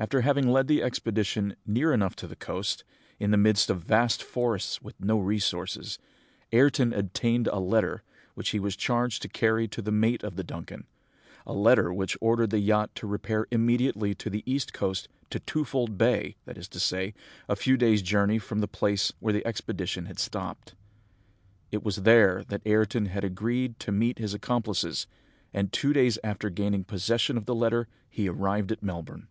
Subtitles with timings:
[0.00, 2.84] After having led the expedition near enough to the coast,
[3.18, 5.98] in the midst of vast forests with no resources,
[6.52, 8.02] Ayrton obtained a letter,
[8.32, 10.86] which he was charged to carry to the mate of the Duncan
[11.44, 15.98] a letter which ordered the yacht to repair immediately to the east coast, to Twofold
[15.98, 17.12] Bay, that is to say,
[17.46, 20.74] a few days' journey from the place where the expedition had stopped.
[21.70, 25.06] It was there that Ayrton had agreed to meet his accomplices,
[25.52, 29.28] and two days after gaining possession of the letter, he arrived at Melbourne.